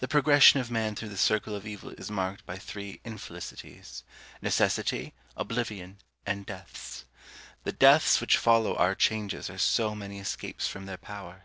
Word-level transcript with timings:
The 0.00 0.06
progression 0.06 0.60
of 0.60 0.70
man 0.70 0.94
through 0.94 1.08
the 1.08 1.16
circle 1.16 1.54
of 1.54 1.66
evil 1.66 1.88
is 1.92 2.10
marked 2.10 2.44
by 2.44 2.58
three 2.58 3.00
infelicities: 3.06 4.02
Necessity, 4.42 5.14
oblivion, 5.34 5.96
and 6.26 6.44
deaths. 6.44 7.06
The 7.64 7.72
deaths 7.72 8.20
which 8.20 8.36
follow 8.36 8.76
our 8.76 8.94
changes 8.94 9.48
are 9.48 9.56
so 9.56 9.94
many 9.94 10.18
escapes 10.20 10.68
from 10.68 10.84
their 10.84 10.98
power. 10.98 11.44